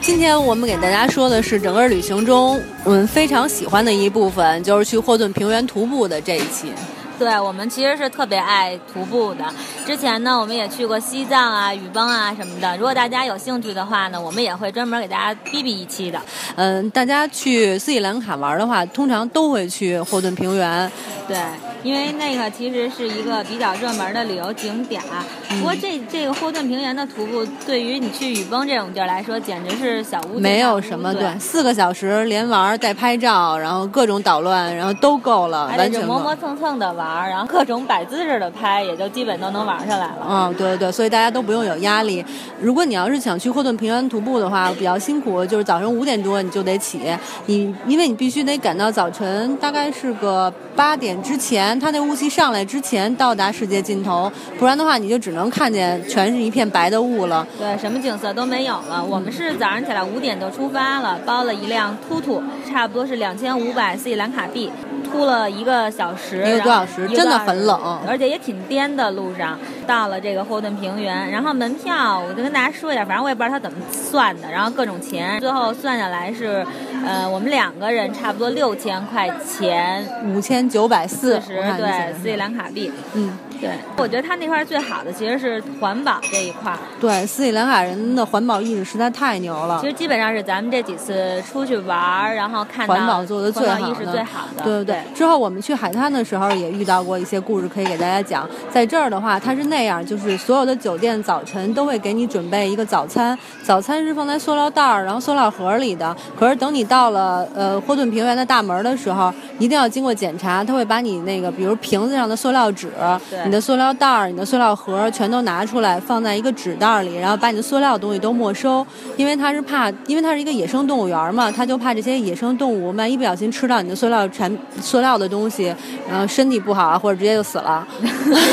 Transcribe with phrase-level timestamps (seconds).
[0.00, 6.72] 今天我们给大家说的是整个旅行中我们非常喜欢的一部分，就是去霍顿平原徒步的这一期。
[7.18, 9.44] 对我们其实是特别爱徒步的。
[9.86, 12.74] 之前呢，我们也去过西藏啊、雨崩啊什么的。
[12.78, 16.18] 如果大家有兴趣的话呢，我们也会专门给大家逼逼一期的。
[16.56, 20.90] 嗯，大家去斯里兰卡玩的话，通常都会去霍顿平原。
[21.30, 21.38] 对，
[21.84, 25.00] 因为那个其实是一个比较热门的旅游景点。
[25.48, 40.26] 不过这这个霍顿平原的徒步，对于你去雨崩这种地儿来说，简直是小巫见没有什么，对对，，四个小时连玩带拍照，然后各种捣乱，然后都够了，完全磨磨蹭蹭的玩儿，然后各种摆姿势的拍，也就基本都能玩上来了。
[40.28, 42.24] 嗯，对对对，所以大家都不用有压力。
[42.60, 47.00] 如果你要是想去霍顿平原徒步的话，比较辛苦，就是早上五点多你就得起，
[47.46, 57.46] 你因为你必须得赶到早晨，大概是个八点之前，它那雾气上来之前到达世界尽头，不然的话你就只能看见全是一片白的雾了。
[57.58, 59.04] 对，什么景色都没有了。
[59.04, 64.70] 我们是早上起来五点就出发了，包了一辆突突，差不多是两千五百斯里兰卡币，
[65.10, 69.10] 突了一个小时，一个多小时真的很冷而且也挺颠的。
[69.10, 69.58] 路上
[69.88, 76.64] 到了这个霍顿平原，然后门票我就跟大家说一下，反正我也不知道他怎么算的，然后各种钱，最后算下来是，
[77.04, 82.92] 呃，我们两个人差不多六千块钱，五千九百四四十对斯里兰卡币。
[83.14, 86.78] 嗯，对，我觉得他那块儿最好的其实是环保这一块儿。
[87.00, 89.86] 对，斯里兰卡人的环保意识实在太牛了其。
[89.86, 94.64] 实基本上是咱们这几次出去玩儿，然后看到环保做的最好的意识最好的。
[94.64, 98.48] 对对对，之后我们去海滩的时候也遇到过一些故事，可以给大家讲。
[98.70, 106.16] 在这儿的话，它是那样，就是所有的酒店早晨都会给你准备一个早餐，早餐是放在塑料袋儿，然后塑料盒里的。
[106.38, 112.90] 可是等你到了呃霍顿平原的大门的时候，一定要经过检查，他会把你那个比如瓶子上的塑料纸、
[113.28, 125.74] 对你的塑料袋儿、你的塑料盒全都拿出来，放在一个纸袋儿里，然后把你的塑料东西都没收，因为他是怕，因为它是一个野生动物园嘛，他就怕这些野生动物万一不小心吃到你的塑料产塑料的东西，
[126.08, 127.84] 然后身体不好啊，或者直接就死了。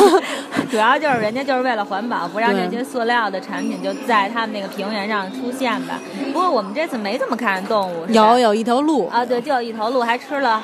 [0.72, 6.00] 主要就是人家就是为了环保，不让这些塑料的产品就在他们那个平原上出现吧。
[6.34, 10.60] 不过我们这次没怎么看见动物，有有一头鹿，啊，对，就有一头鹿，还吃了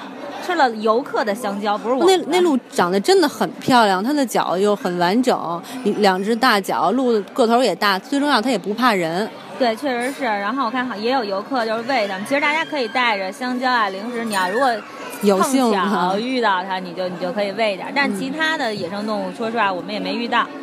[0.46, 5.62] 吃了游客的香蕉，不是我那那鹿长得真的很漂亮，它的脚又很完整，
[5.98, 9.30] 两只大脚，鹿个头也大，最重要它也不怕人。
[9.58, 10.24] 对，确实是。
[10.24, 17.92] 然后我看好也有游客就是喂它们，其实大家可以带着香蕉啊、零食，你要如果碰有幸巧哈遇到它，你就你就可以喂点。
[17.96, 20.46] 但其他的野生动物，说实话我们也没遇到。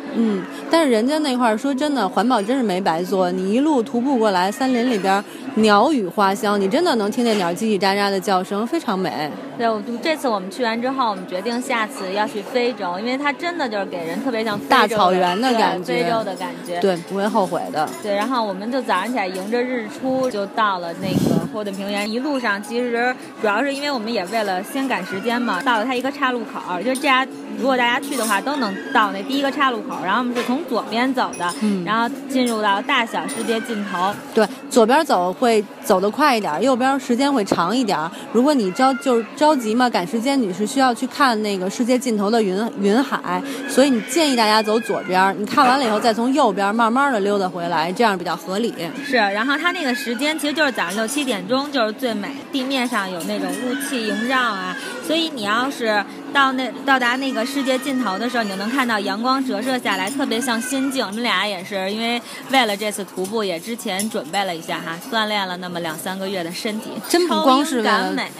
[0.69, 3.31] 但是人家那块儿说真的，环保真是没白做。
[3.31, 5.23] 你一路徒步过来，森林里边
[5.55, 9.29] 鸟语花香，你真的能听见鸟叽叽喳喳的叫声，非常美。
[9.57, 16.79] 对，我就这次我们去完之后，我们决定下次要去非洲，因为它真的就是给人特别像大草原的感觉非洲的感觉。
[16.79, 17.87] 对，不会后悔的。
[18.01, 22.09] 对，然后我们就早上起来迎着日出就到了那个霍顿平原。
[22.09, 27.25] 一路上其实主要是因为我们也为了先赶时间嘛，到了它一个岔路口，就是这家
[27.57, 29.97] 如果大家去的话都能到那第一个岔路口。
[30.03, 34.13] 然后我们是从左边走的，嗯然后进入到大小世界尽头。
[34.33, 37.97] 对，左边走会走得快一点，右边时间会长一点。
[38.31, 45.35] 如果你着就是着急嘛，赶时间，你是需要去看那个世界尽头的云云海，所以你建议大家走左边。
[45.39, 48.73] 你看完了以后，再从右边慢慢的溜达回来，这样比较合理。
[49.05, 52.29] 是，然后它那个时间其实就是早上六七点钟，就是最美。
[52.51, 54.75] 地面上有那种雾气萦绕啊，
[55.05, 61.05] 所以你要是到那到达那个世界尽头的时候，你就能看到阳光折射下来，特别像仙境。
[61.05, 68.31] 我们俩也是因为为了这次徒步，也之前准备了一下哈，锻炼了那么两三个月的身体，真不光是美。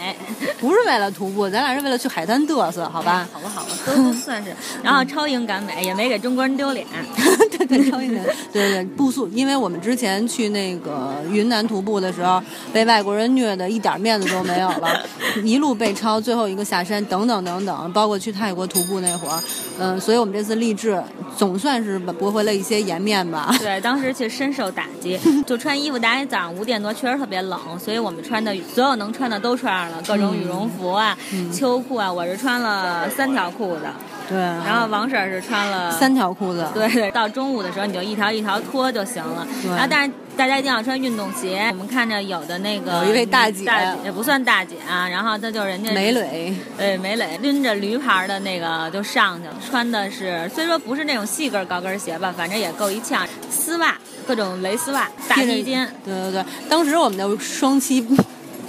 [0.58, 3.28] 不是为了徒步，咱俩是为了去海滩嘚瑟，好吧？
[3.32, 4.54] 好吧，好吧，都都算是。
[4.82, 6.86] 然后超英赶美，也没给中国人丢脸。
[7.66, 8.22] 对对，超一点。
[8.52, 12.42] 对对对，步速，因为我们之前去那个云南徒步的时候，
[12.72, 15.02] 被外国人虐的一点面子都没有了，
[15.42, 19.42] 一路被超，最后一个下山，等等等等，包括去泰国徒步那会儿，
[19.78, 21.02] 嗯，所以我们这次励志
[21.36, 23.54] 总算是驳回了一些颜面吧。
[23.58, 31.16] 对，当时其实深受打击， 就穿衣服，大家早上五点多确实特别冷，所以我们穿的所有能穿的都穿上了，各种羽绒服啊、
[31.52, 33.82] 秋裤啊，我是穿了三条裤子，
[34.28, 36.66] 对，然后王婶儿是穿了三条裤子。
[36.74, 39.46] 对对，到中午的时候你就一条一条脱就行了。
[39.62, 41.68] 对然后但是大家一定要穿运动鞋。
[41.72, 53.94] 我们看着有的那个有一位大姐大也不算大姐啊，然后她就人家美磊，对，梅磊拎着驴牌的那个就上去了，穿的是虽说不是那种细跟高跟鞋吧，反正也够一呛，丝袜，
[54.26, 58.00] 各种蕾丝袜，大披肩，对对对，当时我们的双膝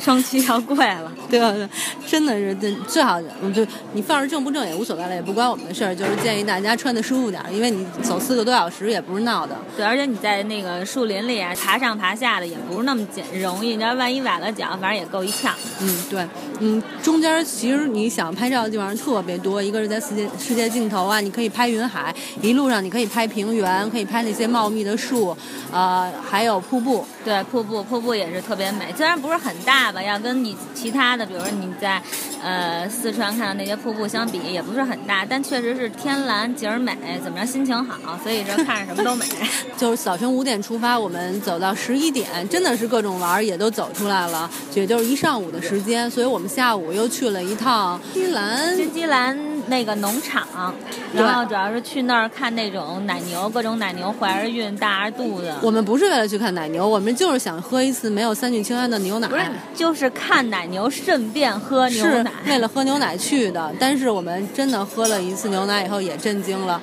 [0.03, 1.11] 双膝要跪了。
[1.29, 1.51] 对吧？
[1.51, 1.67] 对，
[2.05, 3.21] 真的是，最最好，
[3.53, 5.95] 就你放着正不正也无所谓了，也不关我们的事儿。
[5.95, 9.55] 就是建议大家穿的舒服点，因为你走四个多小时也不是闹的。
[9.77, 13.75] 对，而且你在那个树林里啊，爬上爬下的也不是那么简容易。
[13.75, 15.55] 你要万一崴了脚，反正也够一呛。
[15.79, 16.27] 嗯，对，
[16.59, 25.35] 嗯，中间其实你想拍照的地方特别多，一个是在世界世界尽头啊，你可以拍云海，一路上你可以拍平原，可以拍那些茂密的树，
[25.71, 27.05] 呃，还有瀑布。
[27.23, 32.01] 对，瀑布，瀑布也是特别美，虽然不是很大吧，要跟你其他的，比如说你在，
[32.43, 39.25] 呃，四川看到那些瀑布相比，也不是很大，但确实是天蓝景儿美，怎么着心情好，所以说看着什么都美。
[39.77, 49.52] 就是早晨五点出发，我们走到十一点，真的是各种玩儿也都走出来了，也就是一上午的时间，所以我们下午又去了一趟西兰，金鸡兰。
[49.73, 50.71] 那个农场，
[51.15, 55.51] 然后主要是去那儿看那种奶牛，各种奶牛怀着孕、大着肚子。
[55.63, 59.27] 我们不是为了去看奶牛，我们就是想喝一次没有三聚氰胺的牛奶。
[59.27, 59.41] 不是，
[59.73, 62.31] 就是看奶牛，顺便喝牛奶。
[62.45, 66.79] 是为了喝牛奶去的，但是我们真的喝了一次牛奶以后也震惊了，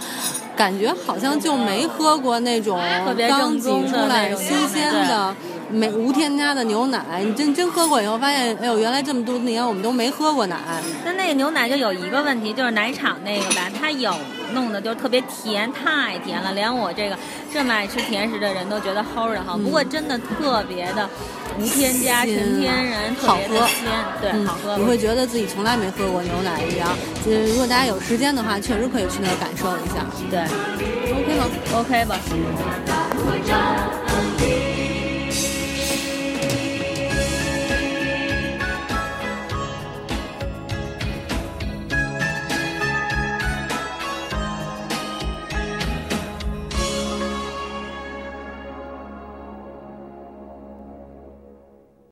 [0.57, 2.81] 感觉好像就没喝过那种
[3.29, 5.33] 刚挤出来新鲜的。
[5.71, 10.57] 没无添加的牛奶，你真真喝过以后发现，哎呦，原来这么多年我们都没喝过奶。
[11.05, 14.13] 那那个牛奶就有一个问题，就是奶厂那个吧，它有
[14.53, 17.17] 弄的就特别甜，太甜了，连我这个
[17.53, 19.63] 这么爱吃甜食的人都觉得齁的慌。
[19.63, 21.09] 不过真的特别的
[21.59, 23.87] 无添加，纯天然，特别的鲜，
[24.21, 24.77] 对，好喝。
[24.77, 26.89] 你会觉得自己从来没喝过牛奶一样。
[27.25, 30.05] 就是如果大家有时间的话，确实可以去那儿感受一下。
[30.31, 30.41] 对
[31.15, 31.45] ，OK 吗
[31.75, 32.19] ？OK 吧。